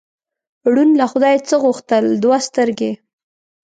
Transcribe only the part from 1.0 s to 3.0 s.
له خدایه څه غوښتل؟ دوه سترګې.